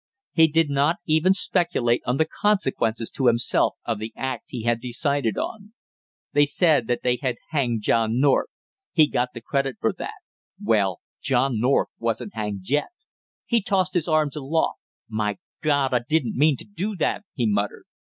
He 0.33 0.47
did 0.47 0.67
not 0.71 0.95
even 1.05 1.35
speculate 1.35 2.01
on 2.07 2.17
the 2.17 2.25
consequences 2.25 3.11
to 3.11 3.27
himself 3.27 3.75
of 3.85 3.99
the 3.99 4.11
act 4.17 4.45
he 4.47 4.63
had 4.63 4.81
decided 4.81 5.37
on. 5.37 5.73
They 6.33 6.47
said 6.47 6.87
that 6.87 7.01
he 7.03 7.19
had 7.21 7.35
hanged 7.51 7.83
John 7.83 8.19
North 8.19 8.49
he 8.93 9.05
got 9.05 9.29
the 9.35 9.41
credit 9.41 9.75
for 9.79 9.93
that 9.99 10.17
well, 10.59 11.01
John 11.21 11.59
North 11.59 11.89
wasn't 11.99 12.33
hanged 12.33 12.67
yet! 12.67 12.89
He 13.45 13.61
tossed 13.61 13.93
his 13.93 14.07
arms 14.07 14.35
aloft. 14.35 14.79
"My 15.07 15.37
God, 15.61 15.93
I 15.93 15.99
didn't 15.99 16.35
mean 16.35 16.57
to 16.57 16.65
do 16.65 16.95
that!" 16.95 17.23
he 17.35 17.45
muttered. 17.45 17.85